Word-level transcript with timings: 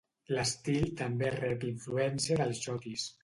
L'estil 0.35 0.87
també 1.01 1.29
rep 1.35 1.67
influència 1.73 2.39
del 2.43 2.57
xotis. 2.63 3.09